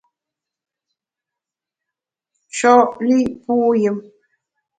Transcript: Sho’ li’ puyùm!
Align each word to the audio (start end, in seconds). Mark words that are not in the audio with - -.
Sho’ 2.57 2.73
li’ 3.07 3.19
puyùm! 3.43 3.97